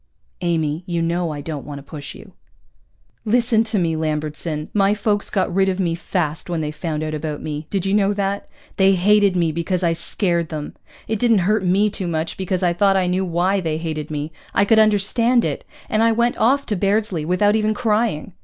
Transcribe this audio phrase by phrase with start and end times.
[0.41, 2.33] _""Amy, you know I don't want to push you."
[3.23, 4.71] "Listen to me, Lambertson.
[4.73, 7.67] My folks got rid of me fast when they found out about me.
[7.69, 8.49] Did you know that?
[8.77, 10.73] They hated me because I scared them!
[11.07, 14.31] It didn't hurt me too much, because I thought I knew why they hated me,
[14.55, 18.33] I could understand it, and I went off to Bairdsley without even crying.